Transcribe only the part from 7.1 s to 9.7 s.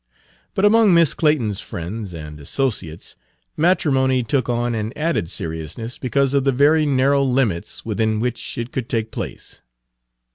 limits within which it could take place.